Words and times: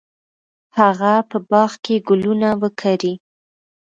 هغه 0.79 1.13
په 1.29 1.37
باغ 1.49 1.71
کې 1.83 1.95
ګلونه 2.07 2.49
وکري. 2.61 3.13